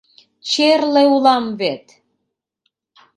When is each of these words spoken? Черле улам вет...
Черле 0.49 1.03
улам 1.15 1.45
вет... 1.59 1.85